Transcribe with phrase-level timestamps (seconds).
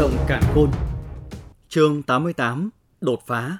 [0.00, 0.70] động cản khôn
[1.68, 3.58] Chương 88 Đột phá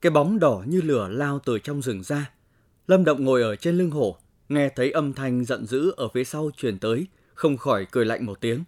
[0.00, 2.30] Cái bóng đỏ như lửa lao từ trong rừng ra.
[2.86, 4.16] Lâm Động ngồi ở trên lưng hổ,
[4.48, 8.26] nghe thấy âm thanh giận dữ ở phía sau truyền tới, không khỏi cười lạnh
[8.26, 8.64] một tiếng.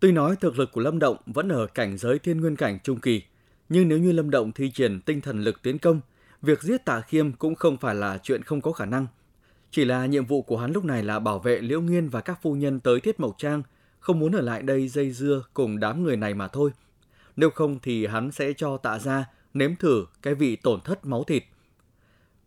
[0.00, 3.00] Tuy nói thực lực của Lâm Động vẫn ở cảnh giới thiên nguyên cảnh trung
[3.00, 3.22] kỳ,
[3.68, 6.00] nhưng nếu như Lâm Động thi triển tinh thần lực tiến công,
[6.42, 9.06] việc giết Tạ Khiêm cũng không phải là chuyện không có khả năng.
[9.70, 12.38] Chỉ là nhiệm vụ của hắn lúc này là bảo vệ Liễu Nghiên và các
[12.42, 13.62] phu nhân tới Thiết Mộc Trang,
[14.06, 16.70] không muốn ở lại đây dây dưa cùng đám người này mà thôi.
[17.36, 19.24] Nếu không thì hắn sẽ cho tạ ra
[19.54, 21.44] nếm thử cái vị tổn thất máu thịt.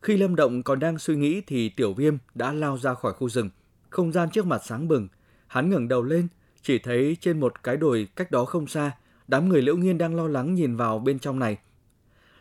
[0.01, 3.29] Khi Lâm Động còn đang suy nghĩ thì Tiểu Viêm đã lao ra khỏi khu
[3.29, 3.49] rừng.
[3.89, 5.07] Không gian trước mặt sáng bừng.
[5.47, 6.27] Hắn ngẩng đầu lên,
[6.61, 8.91] chỉ thấy trên một cái đồi cách đó không xa,
[9.27, 11.57] đám người liễu nghiên đang lo lắng nhìn vào bên trong này.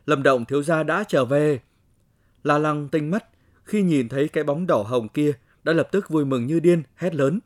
[0.06, 1.60] Lâm Động thiếu gia đã trở về.
[2.44, 3.24] La Lăng tinh mắt,
[3.64, 5.32] khi nhìn thấy cái bóng đỏ hồng kia,
[5.64, 7.40] đã lập tức vui mừng như điên, hét lớn.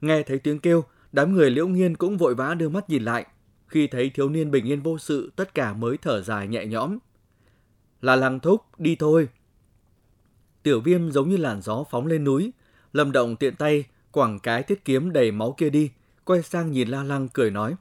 [0.00, 3.26] Nghe thấy tiếng kêu, đám người liễu nghiên cũng vội vã đưa mắt nhìn lại.
[3.66, 6.98] Khi thấy thiếu niên bình yên vô sự, tất cả mới thở dài nhẹ nhõm.
[8.00, 9.28] Là làng thúc, đi thôi.
[10.62, 12.52] Tiểu viêm giống như làn gió phóng lên núi.
[12.92, 15.90] Lâm động tiện tay, quẳng cái thiết kiếm đầy máu kia đi,
[16.24, 17.74] quay sang nhìn La Lăng cười nói.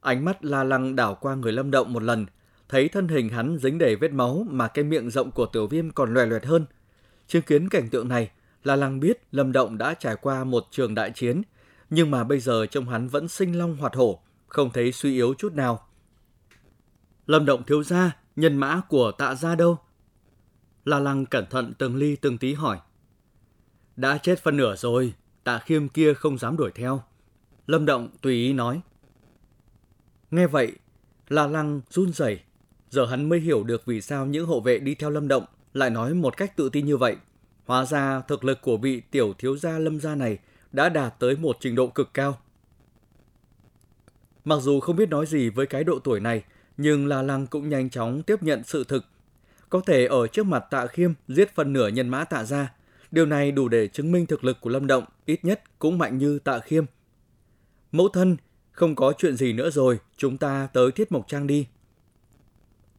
[0.00, 2.26] Ánh mắt La Lăng đảo qua người Lâm Động một lần,
[2.68, 5.90] thấy thân hình hắn dính đầy vết máu mà cái miệng rộng của tiểu viêm
[5.90, 6.66] còn loè loẹt hơn.
[7.26, 8.30] Chứng kiến cảnh tượng này,
[8.64, 11.42] là làng biết Lâm Động đã trải qua một trường đại chiến,
[11.90, 15.34] nhưng mà bây giờ trông hắn vẫn sinh long hoạt hổ, không thấy suy yếu
[15.38, 15.86] chút nào.
[17.26, 19.78] Lâm Động thiếu gia, nhân mã của tạ gia đâu?
[20.84, 22.78] La Lăng cẩn thận từng ly từng tí hỏi.
[23.96, 27.02] Đã chết phân nửa rồi, tạ khiêm kia không dám đuổi theo.
[27.66, 28.80] Lâm Động tùy ý nói.
[30.30, 30.72] Nghe vậy,
[31.28, 32.40] La Lăng run rẩy.
[32.90, 35.90] Giờ hắn mới hiểu được vì sao những hộ vệ đi theo Lâm Động lại
[35.90, 37.16] nói một cách tự tin như vậy.
[37.64, 40.38] Hóa ra thực lực của vị tiểu thiếu gia Lâm gia này
[40.72, 42.38] đã đạt tới một trình độ cực cao.
[44.44, 46.44] Mặc dù không biết nói gì với cái độ tuổi này,
[46.76, 49.04] nhưng La Lăng cũng nhanh chóng tiếp nhận sự thực.
[49.68, 52.72] Có thể ở trước mặt tạ khiêm giết phần nửa nhân mã tạ ra.
[53.10, 56.18] Điều này đủ để chứng minh thực lực của Lâm Động ít nhất cũng mạnh
[56.18, 56.84] như tạ khiêm.
[57.92, 58.36] Mẫu thân,
[58.72, 61.66] không có chuyện gì nữa rồi, chúng ta tới Thiết Mộc Trang đi.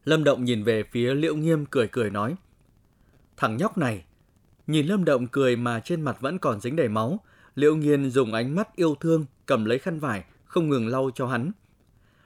[0.06, 2.35] Lâm Động nhìn về phía Liễu Nghiêm cười cười nói.
[3.38, 4.03] Thằng nhóc này,
[4.68, 7.19] nhìn Lâm Động cười mà trên mặt vẫn còn dính đầy máu,
[7.56, 11.28] Liễu Nghiên dùng ánh mắt yêu thương cầm lấy khăn vải, không ngừng lau cho
[11.28, 11.51] hắn.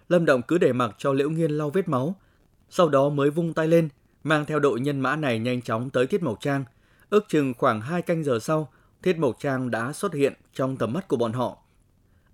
[0.09, 2.15] Lâm Động cứ để mặc cho Liễu Nghiên lau vết máu,
[2.69, 3.89] sau đó mới vung tay lên,
[4.23, 6.65] mang theo đội nhân mã này nhanh chóng tới Thiết Mộc Trang.
[7.09, 8.71] Ước chừng khoảng hai canh giờ sau,
[9.03, 11.57] Thiết Mộc Trang đã xuất hiện trong tầm mắt của bọn họ.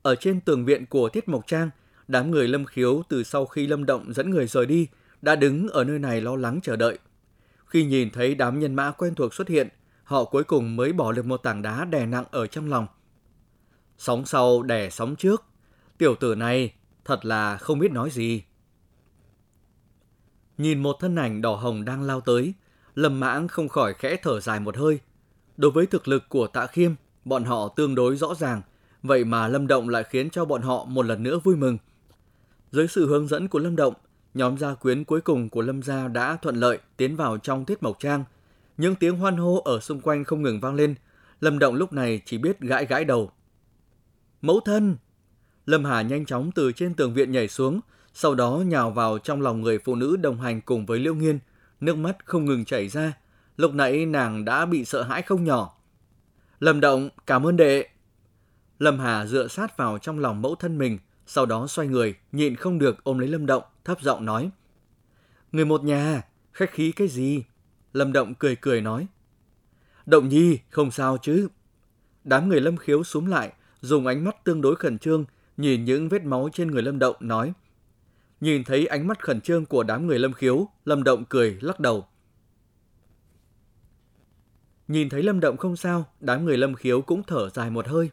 [0.01, 1.69] Ở trên tường viện của Thiết Mộc Trang,
[2.07, 4.87] đám người Lâm Khiếu từ sau khi Lâm Động dẫn người rời đi,
[5.21, 6.97] đã đứng ở nơi này lo lắng chờ đợi.
[7.65, 9.67] Khi nhìn thấy đám nhân mã quen thuộc xuất hiện,
[10.03, 12.87] họ cuối cùng mới bỏ được một tảng đá đè nặng ở trong lòng.
[13.97, 15.43] Sóng sau đè sóng trước,
[15.97, 16.73] tiểu tử này
[17.05, 18.43] thật là không biết nói gì.
[20.57, 22.53] Nhìn một thân ảnh đỏ hồng đang lao tới,
[22.95, 24.99] Lâm Mãng không khỏi khẽ thở dài một hơi.
[25.57, 26.91] Đối với thực lực của Tạ Khiêm,
[27.25, 28.61] bọn họ tương đối rõ ràng,
[29.03, 31.77] vậy mà Lâm Động lại khiến cho bọn họ một lần nữa vui mừng.
[32.71, 33.93] Dưới sự hướng dẫn của Lâm Động,
[34.33, 37.83] nhóm gia quyến cuối cùng của Lâm gia đã thuận lợi tiến vào trong Tiết
[37.83, 38.23] Mộc Trang.
[38.77, 40.95] Những tiếng hoan hô ở xung quanh không ngừng vang lên,
[41.41, 43.31] Lâm Động lúc này chỉ biết gãi gãi đầu.
[44.41, 44.97] Mẫu thân!
[45.65, 47.79] Lâm Hà nhanh chóng từ trên tường viện nhảy xuống,
[48.13, 51.39] sau đó nhào vào trong lòng người phụ nữ đồng hành cùng với Liễu Nghiên,
[51.79, 53.13] nước mắt không ngừng chảy ra.
[53.57, 55.77] Lúc nãy nàng đã bị sợ hãi không nhỏ.
[56.59, 57.87] Lâm Động, cảm ơn đệ.
[58.79, 62.55] Lâm Hà dựa sát vào trong lòng mẫu thân mình, sau đó xoay người, nhịn
[62.55, 64.49] không được ôm lấy Lâm Động, thấp giọng nói.
[65.51, 67.43] Người một nhà, khách khí cái gì?
[67.93, 69.07] Lâm Động cười cười nói.
[70.05, 71.47] Động nhi, không sao chứ.
[72.23, 75.25] Đám người Lâm Khiếu xuống lại, dùng ánh mắt tương đối khẩn trương,
[75.57, 77.53] nhìn những vết máu trên người Lâm Động, nói.
[78.41, 81.79] Nhìn thấy ánh mắt khẩn trương của đám người Lâm Khiếu, Lâm Động cười, lắc
[81.79, 82.07] đầu.
[84.87, 88.09] Nhìn thấy Lâm Động không sao, đám người Lâm Khiếu cũng thở dài một hơi.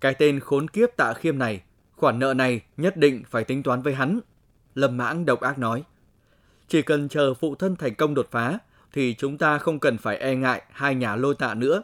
[0.00, 1.62] Cái tên khốn kiếp tạ khiêm này,
[1.96, 4.20] khoản nợ này nhất định phải tính toán với hắn.
[4.74, 5.84] Lâm Mãng độc ác nói.
[6.68, 8.58] Chỉ cần chờ phụ thân thành công đột phá,
[8.92, 11.82] thì chúng ta không cần phải e ngại hai nhà lôi tạ nữa.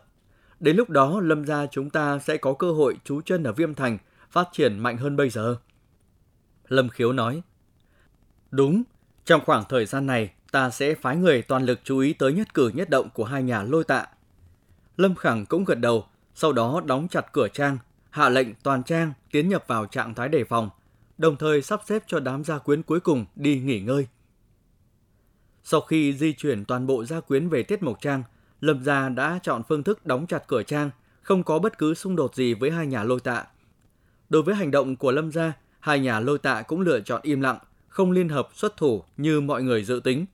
[0.60, 3.74] Đến lúc đó Lâm gia chúng ta sẽ có cơ hội trú chân ở Viêm
[3.74, 3.98] Thành,
[4.30, 5.56] phát triển mạnh hơn bây giờ.
[6.68, 7.42] Lâm Khiếu nói.
[8.50, 8.82] Đúng,
[9.24, 12.54] trong khoảng thời gian này, ta sẽ phái người toàn lực chú ý tới nhất
[12.54, 14.06] cử nhất động của hai nhà lôi tạ.
[14.96, 17.78] Lâm Khẳng cũng gật đầu, sau đó đóng chặt cửa trang,
[18.10, 20.70] hạ lệnh toàn trang tiến nhập vào trạng thái đề phòng,
[21.18, 24.06] đồng thời sắp xếp cho đám gia quyến cuối cùng đi nghỉ ngơi.
[25.68, 28.22] Sau khi di chuyển toàn bộ gia quyến về Tiết Mộc Trang,
[28.60, 30.90] Lâm gia đã chọn phương thức đóng chặt cửa trang,
[31.22, 33.44] không có bất cứ xung đột gì với hai nhà lôi tạ.
[34.28, 37.40] Đối với hành động của Lâm gia, hai nhà lôi tạ cũng lựa chọn im
[37.40, 37.58] lặng,
[37.88, 40.26] không liên hợp xuất thủ như mọi người dự tính.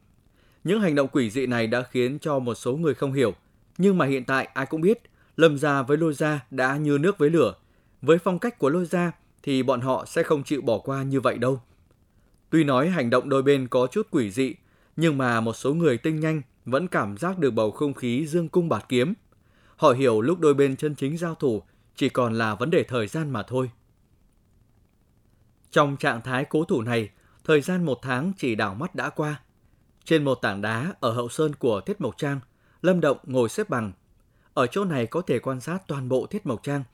[0.64, 3.34] Những hành động quỷ dị này đã khiến cho một số người không hiểu,
[3.78, 4.98] nhưng mà hiện tại ai cũng biết,
[5.36, 7.54] Lâm gia với Lôi gia đã như nước với lửa.
[8.02, 9.12] Với phong cách của Lôi gia
[9.42, 11.60] thì bọn họ sẽ không chịu bỏ qua như vậy đâu.
[12.50, 14.54] Tuy nói hành động đôi bên có chút quỷ dị,
[14.96, 18.48] nhưng mà một số người tinh nhanh vẫn cảm giác được bầu không khí dương
[18.48, 19.14] cung bạt kiếm.
[19.76, 21.62] Họ hiểu lúc đôi bên chân chính giao thủ
[21.96, 23.70] chỉ còn là vấn đề thời gian mà thôi.
[25.70, 27.10] Trong trạng thái cố thủ này,
[27.44, 29.40] thời gian một tháng chỉ đảo mắt đã qua.
[30.04, 32.40] Trên một tảng đá ở hậu sơn của Thiết Mộc Trang,
[32.82, 33.92] Lâm Động ngồi xếp bằng.
[34.54, 36.84] Ở chỗ này có thể quan sát toàn bộ Thiết Mộc Trang.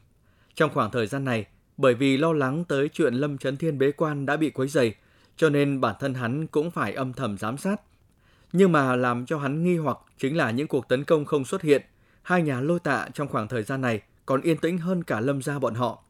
[0.54, 1.46] Trong khoảng thời gian này,
[1.76, 4.94] bởi vì lo lắng tới chuyện Lâm Trấn Thiên bế quan đã bị quấy dày,
[5.38, 7.80] cho nên bản thân hắn cũng phải âm thầm giám sát.
[8.52, 11.62] Nhưng mà làm cho hắn nghi hoặc chính là những cuộc tấn công không xuất
[11.62, 11.82] hiện.
[12.22, 15.42] Hai nhà lôi tạ trong khoảng thời gian này còn yên tĩnh hơn cả lâm
[15.42, 16.02] gia bọn họ.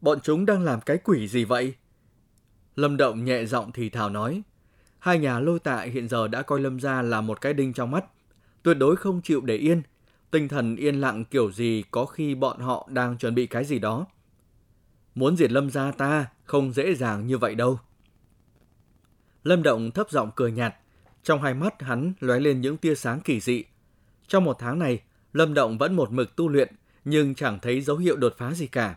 [0.00, 1.74] Bọn chúng đang làm cái quỷ gì vậy?
[2.76, 4.42] Lâm Động nhẹ giọng thì thào nói.
[4.98, 7.90] Hai nhà lôi tạ hiện giờ đã coi lâm gia là một cái đinh trong
[7.90, 8.04] mắt.
[8.62, 9.82] Tuyệt đối không chịu để yên.
[10.30, 13.78] Tinh thần yên lặng kiểu gì có khi bọn họ đang chuẩn bị cái gì
[13.78, 14.06] đó.
[15.14, 17.78] Muốn diệt lâm gia ta không dễ dàng như vậy đâu.
[19.46, 20.74] Lâm Động thấp giọng cười nhạt,
[21.22, 23.64] trong hai mắt hắn lóe lên những tia sáng kỳ dị.
[24.28, 25.00] Trong một tháng này,
[25.32, 28.66] Lâm Động vẫn một mực tu luyện, nhưng chẳng thấy dấu hiệu đột phá gì
[28.66, 28.96] cả.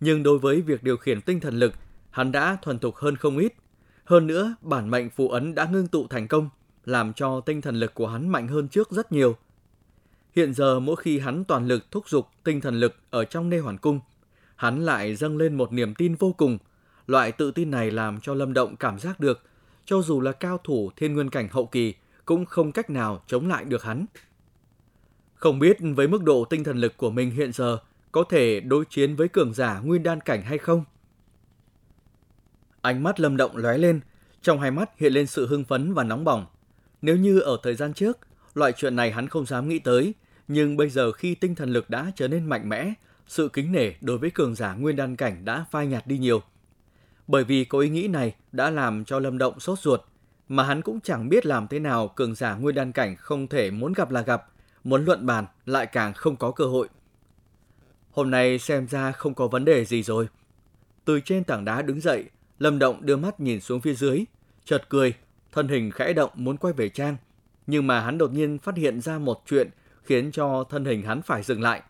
[0.00, 1.74] Nhưng đối với việc điều khiển tinh thần lực,
[2.10, 3.54] hắn đã thuần thục hơn không ít.
[4.04, 6.48] Hơn nữa, bản mệnh phù ấn đã ngưng tụ thành công,
[6.84, 9.36] làm cho tinh thần lực của hắn mạnh hơn trước rất nhiều.
[10.36, 13.58] Hiện giờ mỗi khi hắn toàn lực thúc giục tinh thần lực ở trong nê
[13.58, 14.00] hoàn cung,
[14.56, 16.58] hắn lại dâng lên một niềm tin vô cùng.
[17.06, 19.40] Loại tự tin này làm cho Lâm Động cảm giác được
[19.90, 21.94] cho dù là cao thủ thiên nguyên cảnh hậu kỳ
[22.24, 24.06] cũng không cách nào chống lại được hắn.
[25.34, 27.78] Không biết với mức độ tinh thần lực của mình hiện giờ
[28.12, 30.84] có thể đối chiến với cường giả nguyên đan cảnh hay không?
[32.80, 34.00] Ánh mắt lâm động lóe lên,
[34.42, 36.46] trong hai mắt hiện lên sự hưng phấn và nóng bỏng.
[37.02, 38.18] Nếu như ở thời gian trước,
[38.54, 40.14] loại chuyện này hắn không dám nghĩ tới,
[40.48, 42.94] nhưng bây giờ khi tinh thần lực đã trở nên mạnh mẽ,
[43.26, 46.42] sự kính nể đối với cường giả nguyên đan cảnh đã phai nhạt đi nhiều.
[47.30, 50.00] Bởi vì có ý nghĩ này đã làm cho Lâm Động sốt ruột,
[50.48, 53.70] mà hắn cũng chẳng biết làm thế nào cường giả nguyên đan cảnh không thể
[53.70, 54.46] muốn gặp là gặp,
[54.84, 56.88] muốn luận bàn lại càng không có cơ hội.
[58.10, 60.28] Hôm nay xem ra không có vấn đề gì rồi.
[61.04, 62.24] Từ trên tảng đá đứng dậy,
[62.58, 64.24] Lâm Động đưa mắt nhìn xuống phía dưới,
[64.64, 65.14] chợt cười,
[65.52, 67.16] thân hình khẽ động muốn quay về trang.
[67.66, 69.70] Nhưng mà hắn đột nhiên phát hiện ra một chuyện
[70.02, 71.82] khiến cho thân hình hắn phải dừng lại.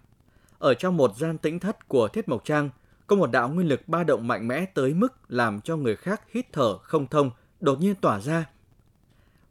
[0.59, 2.71] Ở trong một gian tĩnh thất của Thiết Mộc Trang,
[3.11, 6.23] có một đạo nguyên lực ba động mạnh mẽ tới mức làm cho người khác
[6.33, 7.31] hít thở không thông,
[7.61, 8.45] đột nhiên tỏa ra.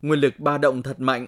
[0.01, 1.27] Nguyên lực ba động thật mạnh.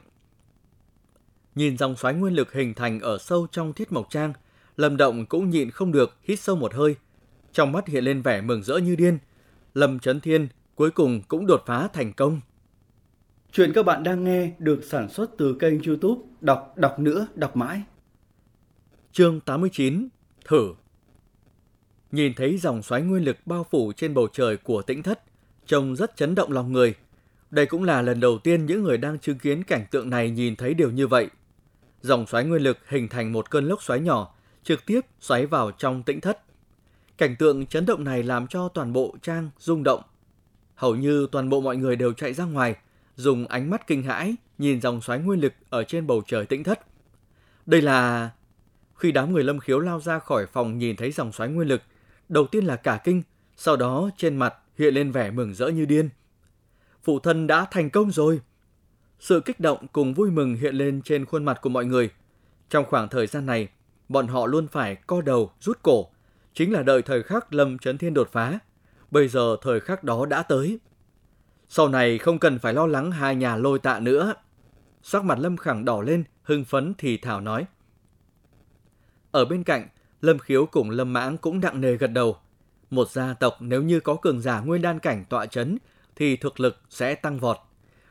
[1.56, 4.34] Nhìn dòng xoáy nguyên lực hình thành ở sâu trong thiết mộc trang,
[4.78, 6.96] Lâm Động cũng nhịn không được hít sâu một hơi.
[7.54, 9.18] Trong mắt hiện lên vẻ mừng rỡ như điên.
[9.74, 12.42] Lâm Trấn Thiên cuối cùng cũng đột phá thành công.
[13.52, 17.56] Chuyện các bạn đang nghe được sản xuất từ kênh youtube Đọc Đọc Nữa Đọc
[17.56, 17.82] Mãi.
[19.12, 20.08] Chương 89
[20.46, 20.74] Thử
[22.12, 25.24] nhìn thấy dòng xoáy nguyên lực bao phủ trên bầu trời của tĩnh thất,
[25.66, 26.94] trông rất chấn động lòng người.
[27.52, 30.56] Đây cũng là lần đầu tiên những người đang chứng kiến cảnh tượng này nhìn
[30.56, 31.30] thấy điều như vậy.
[32.02, 35.72] Dòng xoáy nguyên lực hình thành một cơn lốc xoáy nhỏ, trực tiếp xoáy vào
[35.72, 36.42] trong tĩnh thất.
[37.18, 40.02] Cảnh tượng chấn động này làm cho toàn bộ trang rung động.
[40.76, 42.76] Hầu như toàn bộ mọi người đều chạy ra ngoài,
[43.16, 46.64] dùng ánh mắt kinh hãi nhìn dòng xoáy nguyên lực ở trên bầu trời tĩnh
[46.64, 46.80] thất.
[47.66, 48.30] Đây là...
[48.96, 51.82] Khi đám người lâm khiếu lao ra khỏi phòng nhìn thấy dòng xoáy nguyên lực,
[52.32, 53.22] đầu tiên là cả kinh,
[53.58, 56.10] sau đó trên mặt hiện lên vẻ mừng rỡ như điên.
[57.04, 58.42] Phụ thân đã thành công rồi.
[59.20, 62.10] Sự kích động cùng vui mừng hiện lên trên khuôn mặt của mọi người.
[62.70, 63.68] Trong khoảng thời gian này,
[64.10, 66.08] bọn họ luôn phải co đầu, rút cổ,
[66.54, 68.60] chính là đợi thời khắc Lâm Trấn Thiên đột phá.
[69.12, 70.80] Bây giờ thời khắc đó đã tới.
[71.70, 74.34] Sau này không cần phải lo lắng hai nhà lôi tạ nữa.
[75.04, 77.66] Sắc mặt Lâm Khẳng đỏ lên, hưng phấn thì thảo nói.
[79.32, 79.88] Ở bên cạnh,
[80.22, 82.38] Lâm Khiếu cùng Lâm Mãng cũng nặng nề gật đầu.
[82.90, 85.78] Một gia tộc nếu như có cường giả nguyên đan cảnh tọa chấn
[86.16, 87.58] thì thực lực sẽ tăng vọt.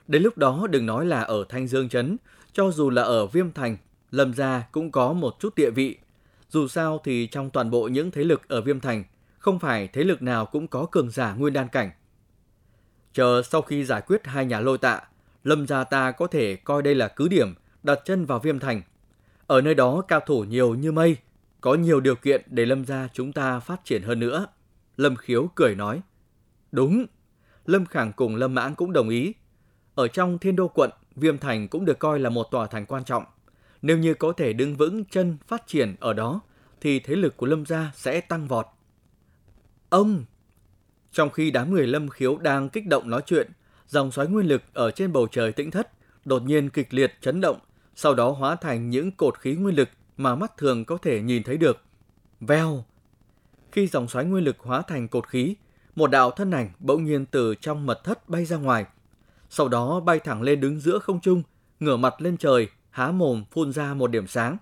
[0.08, 2.16] Đến lúc đó đừng nói là ở Thanh Dương chấn,
[2.52, 3.76] cho dù là ở Viêm Thành,
[4.10, 5.98] Lâm gia cũng có một chút địa vị.
[6.48, 9.04] Dù sao thì trong toàn bộ những thế lực ở Viêm Thành,
[9.38, 11.90] không phải thế lực nào cũng có cường giả nguyên đan cảnh.
[13.12, 15.00] Chờ sau khi giải quyết hai nhà lôi tạ,
[15.44, 18.82] Lâm gia ta có thể coi đây là cứ điểm đặt chân vào Viêm Thành.
[19.46, 21.16] Ở nơi đó cao thủ nhiều như mây,
[21.60, 24.46] có nhiều điều kiện để Lâm gia chúng ta phát triển hơn nữa.
[24.96, 26.00] Lâm Khiếu cười nói.
[26.72, 27.06] Đúng.
[27.66, 29.34] Lâm Khẳng cùng Lâm Mãn cũng đồng ý.
[29.94, 33.04] Ở trong thiên đô quận, Viêm Thành cũng được coi là một tòa thành quan
[33.04, 33.24] trọng.
[33.82, 36.40] Nếu như có thể đứng vững chân phát triển ở đó,
[36.80, 38.66] thì thế lực của Lâm gia sẽ tăng vọt.
[39.88, 40.24] Ông!
[41.12, 43.50] Trong khi đám người Lâm Khiếu đang kích động nói chuyện,
[43.86, 45.90] dòng xoáy nguyên lực ở trên bầu trời tĩnh thất
[46.24, 47.58] đột nhiên kịch liệt chấn động,
[47.94, 49.88] sau đó hóa thành những cột khí nguyên lực
[50.22, 51.82] mà mắt thường có thể nhìn thấy được.
[52.40, 52.84] Veo!
[53.72, 55.54] Khi dòng xoáy nguyên lực hóa thành cột khí,
[55.96, 58.84] một đạo thân ảnh bỗng nhiên từ trong mật thất bay ra ngoài.
[59.50, 61.42] Sau đó bay thẳng lên đứng giữa không trung,
[61.80, 64.56] ngửa mặt lên trời, há mồm phun ra một điểm sáng.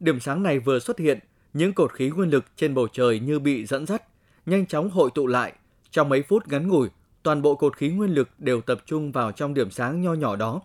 [0.00, 1.18] Điểm sáng này vừa xuất hiện,
[1.52, 4.02] những cột khí nguyên lực trên bầu trời như bị dẫn dắt,
[4.46, 5.52] nhanh chóng hội tụ lại.
[5.90, 6.88] Trong mấy phút ngắn ngủi,
[7.22, 10.36] toàn bộ cột khí nguyên lực đều tập trung vào trong điểm sáng nho nhỏ
[10.36, 10.60] đó.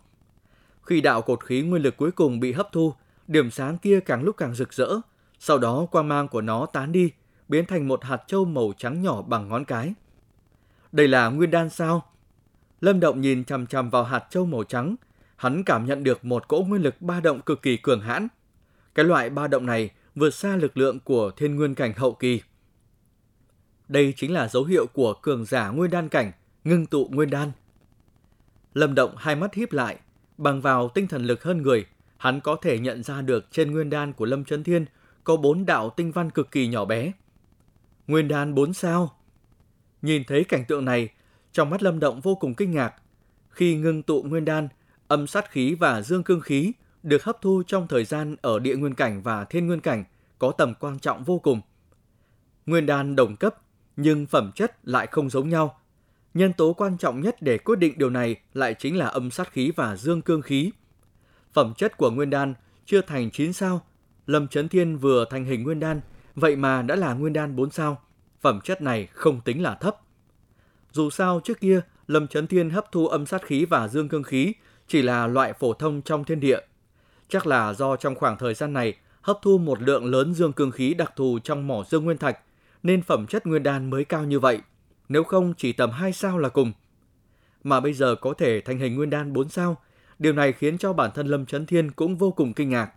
[0.83, 2.93] Khi đạo cột khí nguyên lực cuối cùng bị hấp thu,
[3.27, 4.87] điểm sáng kia càng lúc càng rực rỡ,
[5.39, 7.11] sau đó quang mang của nó tán đi,
[7.47, 9.93] biến thành một hạt châu màu trắng nhỏ bằng ngón cái.
[10.91, 12.05] Đây là nguyên đan sao?
[12.81, 14.95] Lâm Động nhìn chằm chằm vào hạt châu màu trắng,
[15.35, 18.27] hắn cảm nhận được một cỗ nguyên lực ba động cực kỳ cường hãn.
[18.95, 22.41] Cái loại ba động này vượt xa lực lượng của thiên nguyên cảnh hậu kỳ.
[23.87, 26.31] Đây chính là dấu hiệu của cường giả nguyên đan cảnh,
[26.63, 27.51] ngưng tụ nguyên đan.
[28.73, 29.97] Lâm Động hai mắt híp lại,
[30.37, 31.85] bằng vào tinh thần lực hơn người,
[32.17, 34.85] hắn có thể nhận ra được trên nguyên đan của Lâm Chấn Thiên
[35.23, 37.11] có bốn đạo tinh văn cực kỳ nhỏ bé.
[38.07, 39.13] Nguyên đan bốn sao.
[40.01, 41.09] Nhìn thấy cảnh tượng này,
[41.51, 42.93] trong mắt Lâm Động vô cùng kinh ngạc.
[43.49, 44.67] Khi ngưng tụ nguyên đan,
[45.07, 46.71] âm sát khí và dương cương khí
[47.03, 50.03] được hấp thu trong thời gian ở địa nguyên cảnh và thiên nguyên cảnh
[50.39, 51.61] có tầm quan trọng vô cùng.
[52.65, 53.55] Nguyên đan đồng cấp,
[53.95, 55.79] nhưng phẩm chất lại không giống nhau.
[56.33, 59.51] Nhân tố quan trọng nhất để quyết định điều này lại chính là âm sát
[59.51, 60.71] khí và dương cương khí.
[61.57, 62.53] Phẩm chất của nguyên đan
[62.85, 63.81] chưa thành 9 sao,
[64.25, 66.01] Lâm Chấn Thiên vừa thành hình nguyên đan,
[66.35, 68.01] vậy mà đã là nguyên đan 4 sao.
[68.41, 69.97] Phẩm chất này không tính là thấp.
[70.91, 74.23] Dù sao trước kia, Lâm Chấn Thiên hấp thu âm sát khí và dương cương
[74.23, 74.53] khí
[74.87, 76.59] chỉ là loại phổ thông trong thiên địa.
[77.29, 80.71] Chắc là do trong khoảng thời gian này hấp thu một lượng lớn dương cương
[80.71, 82.39] khí đặc thù trong mỏ dương nguyên thạch,
[82.83, 84.61] nên phẩm chất nguyên đan mới cao như vậy.
[85.09, 86.73] Nếu không chỉ tầm 2 sao là cùng.
[87.63, 89.77] Mà bây giờ có thể thành hình nguyên đan 4 sao,
[90.19, 92.91] điều này khiến cho bản thân Lâm Chấn Thiên cũng vô cùng kinh ngạc.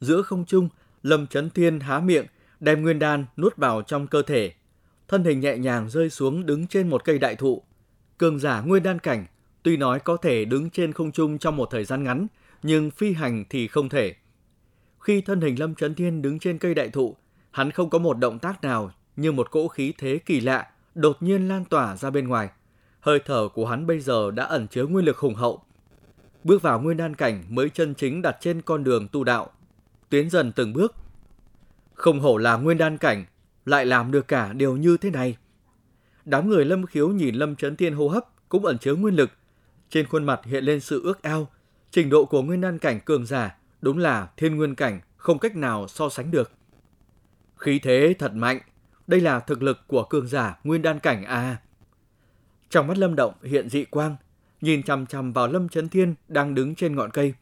[0.00, 0.68] Giữa không trung,
[1.02, 2.26] Lâm Chấn Thiên há miệng,
[2.60, 4.52] đem nguyên đan nuốt vào trong cơ thể.
[5.08, 7.62] Thân hình nhẹ nhàng rơi xuống đứng trên một cây đại thụ.
[8.18, 9.26] Cường giả nguyên đan cảnh,
[9.62, 12.26] tuy nói có thể đứng trên không trung trong một thời gian ngắn,
[12.62, 14.14] nhưng phi hành thì không thể.
[15.00, 17.16] Khi thân hình Lâm Chấn Thiên đứng trên cây đại thụ,
[17.50, 21.22] hắn không có một động tác nào như một cỗ khí thế kỳ lạ đột
[21.22, 22.48] nhiên lan tỏa ra bên ngoài.
[23.00, 25.62] Hơi thở của hắn bây giờ đã ẩn chứa nguyên lực hùng hậu.
[26.44, 29.50] Bước vào nguyên đan cảnh mới chân chính đặt trên con đường tu đạo.
[30.08, 30.94] Tiến dần từng bước.
[31.94, 33.24] Không hổ là nguyên đan cảnh,
[33.64, 35.36] lại làm được cả điều như thế này.
[36.24, 39.30] Đám người lâm khiếu nhìn lâm chấn thiên hô hấp cũng ẩn chứa nguyên lực.
[39.90, 41.48] Trên khuôn mặt hiện lên sự ước ao.
[41.90, 45.56] Trình độ của nguyên đan cảnh cường giả đúng là thiên nguyên cảnh không cách
[45.56, 46.50] nào so sánh được.
[47.56, 48.60] Khí thế thật mạnh,
[49.06, 51.56] đây là thực lực của cường giả nguyên đan cảnh à.
[52.70, 54.16] Trong mắt Lâm Động hiện dị quang,
[54.60, 57.34] nhìn chằm chằm vào Lâm Chấn Thiên đang đứng trên ngọn cây.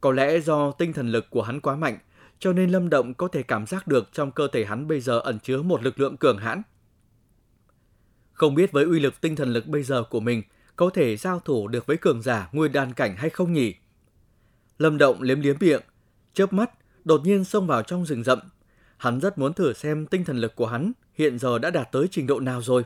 [0.00, 1.98] Có lẽ do tinh thần lực của hắn quá mạnh,
[2.38, 5.18] cho nên Lâm Động có thể cảm giác được trong cơ thể hắn bây giờ
[5.18, 6.62] ẩn chứa một lực lượng cường hãn.
[8.32, 10.42] Không biết với uy lực tinh thần lực bây giờ của mình
[10.76, 13.74] có thể giao thủ được với cường giả nguyên đan cảnh hay không nhỉ?
[14.78, 15.80] Lâm Động liếm liếm miệng,
[16.34, 16.70] chớp mắt,
[17.04, 18.38] đột nhiên xông vào trong rừng rậm.
[18.96, 22.08] Hắn rất muốn thử xem tinh thần lực của hắn hiện giờ đã đạt tới
[22.10, 22.84] trình độ nào rồi.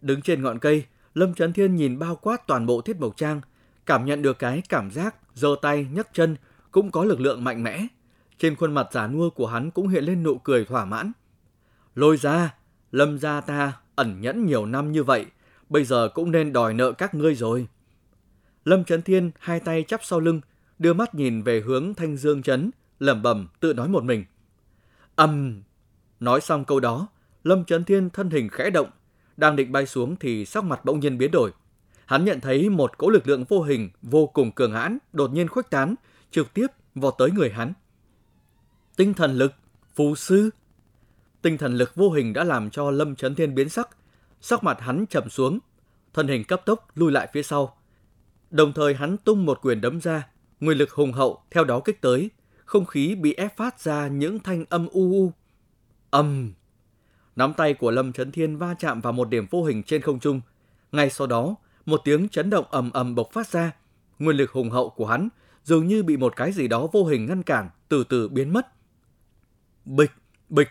[0.00, 3.40] Đứng trên ngọn cây, Lâm Trấn Thiên nhìn bao quát toàn bộ thiết mộc trang,
[3.86, 6.36] cảm nhận được cái cảm giác giơ tay nhấc chân
[6.70, 7.86] cũng có lực lượng mạnh mẽ.
[8.38, 11.12] Trên khuôn mặt giả nua của hắn cũng hiện lên nụ cười thỏa mãn.
[11.94, 12.54] Lôi ra,
[12.92, 15.26] Lâm gia ta ẩn nhẫn nhiều năm như vậy,
[15.68, 17.68] bây giờ cũng nên đòi nợ các ngươi rồi.
[18.64, 20.40] Lâm Trấn Thiên hai tay chắp sau lưng,
[20.78, 24.24] đưa mắt nhìn về hướng Thanh Dương Trấn, lẩm bẩm tự nói một mình.
[25.16, 25.62] Âm!
[26.20, 27.08] Nói xong câu đó,
[27.44, 28.90] Lâm Trấn Thiên thân hình khẽ động,
[29.36, 31.52] đang định bay xuống thì sắc mặt bỗng nhiên biến đổi.
[32.06, 35.48] Hắn nhận thấy một cỗ lực lượng vô hình, vô cùng cường hãn, đột nhiên
[35.48, 35.94] khuếch tán,
[36.30, 37.72] trực tiếp vọt tới người hắn.
[38.96, 39.52] Tinh thần lực,
[39.94, 40.50] phù sư.
[41.42, 43.88] Tinh thần lực vô hình đã làm cho Lâm Trấn Thiên biến sắc,
[44.40, 45.58] sắc mặt hắn chậm xuống,
[46.14, 47.76] thân hình cấp tốc lui lại phía sau.
[48.50, 50.28] Đồng thời hắn tung một quyền đấm ra,
[50.60, 52.30] nguyên lực hùng hậu theo đó kích tới,
[52.64, 55.32] không khí bị ép phát ra những thanh âm u u.
[56.10, 56.52] Âm!
[57.36, 60.20] Nắm tay của Lâm Trấn Thiên va chạm vào một điểm vô hình trên không
[60.20, 60.40] trung.
[60.92, 63.72] Ngay sau đó, một tiếng chấn động ầm ầm bộc phát ra.
[64.18, 65.28] Nguyên lực hùng hậu của hắn
[65.64, 68.66] dường như bị một cái gì đó vô hình ngăn cản, từ từ biến mất.
[69.84, 70.10] Bịch,
[70.48, 70.68] bịch.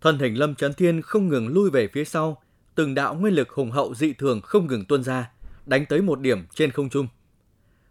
[0.00, 2.42] Thân hình Lâm Trấn Thiên không ngừng lui về phía sau,
[2.74, 5.30] từng đạo nguyên lực hùng hậu dị thường không ngừng tuôn ra,
[5.66, 7.08] đánh tới một điểm trên không trung.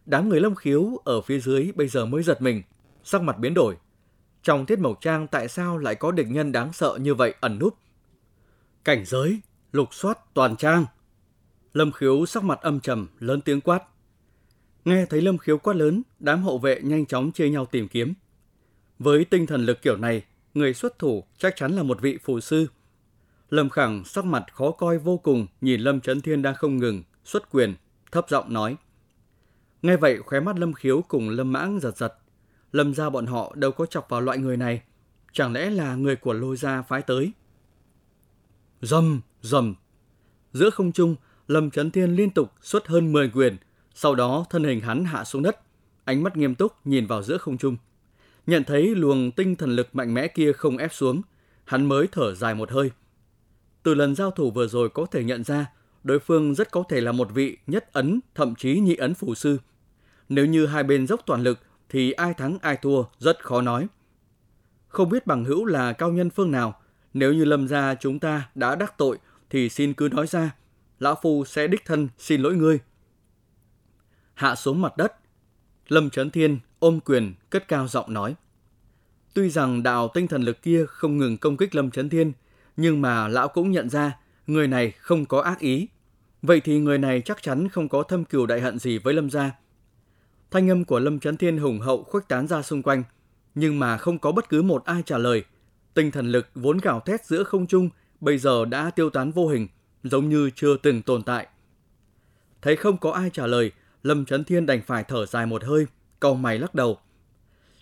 [0.06, 2.62] Đám người Lâm Khiếu ở phía dưới bây giờ mới giật mình,
[3.03, 3.75] sắc mặt biến đổi.
[4.43, 7.60] Trong tiết mộc trang tại sao lại có địch nhân đáng sợ như vậy ẩn
[7.60, 7.77] núp?
[8.83, 10.86] Cảnh giới, lục soát toàn trang.
[11.74, 13.83] Lâm Khiếu sắc mặt âm trầm, lớn tiếng quát.
[14.86, 18.13] Nghe thấy Lâm Khiếu quát lớn, đám hậu vệ nhanh chóng chia nhau tìm kiếm.
[19.00, 22.39] Với tinh thần lực kiểu này, người xuất thủ chắc chắn là một vị phù
[22.39, 22.67] sư.
[23.50, 27.03] Lâm Khẳng sắc mặt khó coi vô cùng nhìn Lâm Trấn Thiên đang không ngừng,
[27.24, 27.75] xuất quyền,
[28.12, 28.75] thấp giọng nói.
[29.81, 32.13] Nghe vậy khóe mắt Lâm Khiếu cùng Lâm Mãng giật giật.
[32.72, 34.82] Lâm ra bọn họ đâu có chọc vào loại người này.
[35.34, 37.32] Chẳng lẽ là người của lôi gia phái tới?
[38.82, 39.75] Dầm, dầm.
[40.54, 41.16] Giữa không trung,
[41.48, 43.58] Lâm Trấn Thiên liên tục xuất hơn 10 quyền,
[43.94, 45.60] sau đó thân hình hắn hạ xuống đất,
[46.06, 47.78] ánh mắt nghiêm túc nhìn vào giữa không trung.
[48.48, 51.22] Nhận thấy luồng tinh thần lực mạnh mẽ kia không ép xuống,
[51.63, 52.92] hắn mới thở dài một hơi.
[53.84, 55.66] Từ lần giao thủ vừa rồi có thể nhận ra,
[56.04, 59.36] đối phương rất có thể là một vị nhất ấn, thậm chí nhị ấn phù
[59.36, 59.58] sư.
[60.30, 61.60] Nếu như hai bên dốc toàn lực
[61.91, 63.88] thì ai thắng ai thua rất khó nói.
[64.88, 66.81] Không biết bằng hữu là cao nhân phương nào,
[67.13, 69.17] nếu như lâm gia chúng ta đã đắc tội
[69.50, 70.55] thì xin cứ nói ra,
[71.00, 72.79] lão phu sẽ đích thân xin lỗi ngươi.
[74.33, 75.13] Hạ xuống mặt đất,
[75.88, 78.36] Lâm Trấn Thiên ôm quyền cất cao giọng nói.
[79.33, 82.33] Tuy rằng đạo tinh thần lực kia không ngừng công kích Lâm Trấn Thiên,
[82.77, 84.17] nhưng mà lão cũng nhận ra
[84.48, 85.88] người này không có ác ý.
[86.41, 89.29] Vậy thì người này chắc chắn không có thâm cừu đại hận gì với Lâm
[89.29, 89.51] gia.
[90.51, 93.03] Thanh âm của Lâm Trấn Thiên hùng hậu khuếch tán ra xung quanh,
[93.55, 95.43] nhưng mà không có bất cứ một ai trả lời.
[95.93, 97.89] Tinh thần lực vốn gào thét giữa không trung
[98.22, 99.67] bây giờ đã tiêu tán vô hình,
[100.03, 101.48] giống như chưa từng tồn tại.
[102.62, 103.72] Thấy không có ai trả lời,
[104.03, 105.86] Lâm Trấn Thiên đành phải thở dài một hơi,
[106.22, 106.98] cau mày lắc đầu.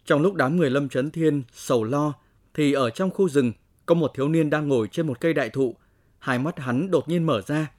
[0.05, 2.13] Trong lúc đám người Lâm Trấn Thiên sầu lo,
[2.53, 3.51] thì ở trong khu rừng
[3.85, 5.75] có một thiếu niên đang ngồi trên một cây đại thụ.
[6.19, 7.71] Hai mắt hắn đột nhiên mở ra.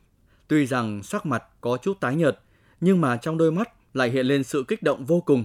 [0.49, 2.38] Tuy rằng sắc mặt có chút tái nhợt,
[2.80, 5.44] nhưng mà trong đôi mắt lại hiện lên sự kích động vô cùng.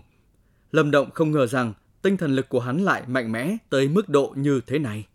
[0.71, 4.09] Lâm Động không ngờ rằng tinh thần lực của hắn lại mạnh mẽ tới mức
[4.09, 5.05] độ như thế này.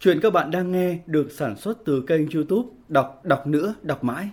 [0.00, 4.04] Chuyện các bạn đang nghe được sản xuất từ kênh youtube Đọc Đọc Nữa, Đọc
[4.04, 4.30] Mãi